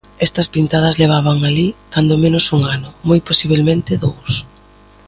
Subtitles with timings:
[0.25, 4.31] Esas pintadas levaban alí cando menos un ano, moi posibelmente dous.